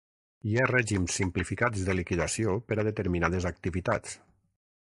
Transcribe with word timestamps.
Hi 0.51 0.55
ha 0.61 0.69
règims 0.71 1.17
simplificats 1.19 1.83
de 1.89 1.97
liquidació 1.99 2.57
per 2.71 2.81
a 2.85 2.89
determinades 2.91 3.49
activitats. 3.55 4.21